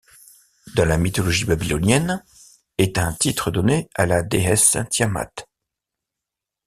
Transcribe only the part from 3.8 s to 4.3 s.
à la